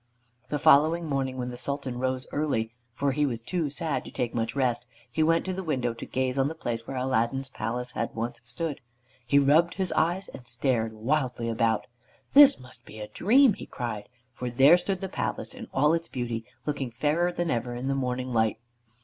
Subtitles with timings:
[0.49, 4.33] The following morning, when the Sultan rose early, for he was too sad to take
[4.33, 7.91] much rest, he went to the window to gaze on the place where Aladdin's palace
[7.91, 8.81] had once stood.
[9.27, 11.85] He rubbed his eyes, and stared wildly about.
[12.33, 16.07] "This must be a dream," he cried, for there stood the palace in all its
[16.07, 18.57] beauty, looking fairer than ever in the morning light.